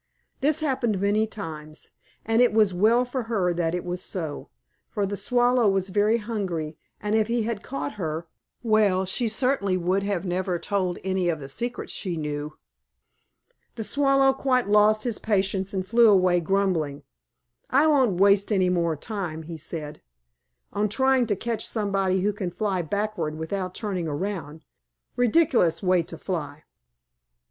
This 0.39 0.61
happened 0.61 0.99
many 0.99 1.27
times, 1.27 1.91
and 2.25 2.41
it 2.41 2.53
was 2.53 2.73
well 2.73 3.05
for 3.05 3.21
her 3.29 3.53
that 3.53 3.75
it 3.75 3.85
was 3.85 4.01
so, 4.01 4.49
for 4.89 5.05
the 5.05 5.15
Swallow 5.15 5.69
was 5.69 5.89
very 5.89 6.17
hungry, 6.17 6.75
and 6.99 7.13
if 7.13 7.27
he 7.27 7.43
had 7.43 7.61
caught 7.61 7.93
her 8.01 8.25
well, 8.63 9.05
she 9.05 9.27
certainly 9.27 9.77
would 9.77 10.01
never 10.25 10.53
have 10.53 10.61
told 10.63 10.97
any 11.03 11.29
of 11.29 11.39
the 11.39 11.47
secrets 11.47 11.93
she 11.93 12.17
knew. 12.17 12.57
The 13.75 13.83
Swallow 13.83 14.33
quite 14.33 14.67
lost 14.67 15.03
his 15.03 15.19
patience 15.19 15.71
and 15.71 15.85
flew 15.85 16.09
away 16.09 16.39
grumbling. 16.39 17.03
"I 17.69 17.85
won't 17.85 18.19
waste 18.19 18.51
any 18.51 18.69
more 18.71 18.95
time," 18.95 19.43
he 19.43 19.55
said, 19.55 20.01
"on 20.73 20.89
trying 20.89 21.27
to 21.27 21.35
catch 21.35 21.63
somebody 21.63 22.21
who 22.21 22.33
can 22.33 22.49
fly 22.49 22.81
backward 22.81 23.37
without 23.37 23.75
turning 23.75 24.07
around. 24.07 24.65
Ridiculous 25.15 25.83
way 25.83 26.01
to 26.01 26.17
fly!" 26.17 26.63